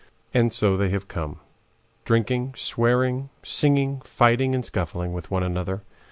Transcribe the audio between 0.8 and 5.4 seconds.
have come, drinking, swearing, singing, fighting and scuffling with